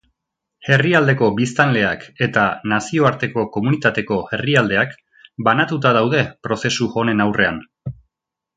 Herrialdeko 0.75 1.27
biztanleak 1.39 2.05
eta 2.27 2.45
nazioarteko 2.71 3.43
komunitateko 3.59 4.17
herrialdeak 4.31 4.97
banatuta 5.51 5.93
daude 6.01 6.25
prozesu 6.49 6.89
honen 7.03 7.27
aurrean. 7.29 7.63